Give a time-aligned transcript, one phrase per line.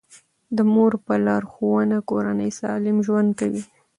[0.57, 3.63] د مور په لارښوونه کورنۍ سالم ژوند کوي.